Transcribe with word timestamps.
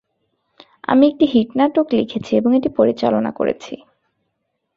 আমি 0.83 1.03
একটি 1.07 1.25
হিট 1.25 1.49
নাটক 1.55 1.87
লিখেছি 1.93 2.31
এবং 2.35 2.49
এটি 2.55 2.69
পরিচালনা 2.77 3.31
করেছি। 3.31 3.73